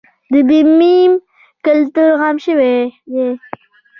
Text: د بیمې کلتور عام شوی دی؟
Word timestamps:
د 0.31 0.33
بیمې 0.47 0.95
کلتور 1.65 2.09
عام 2.21 2.35
شوی 2.45 2.75
دی؟ 3.11 3.27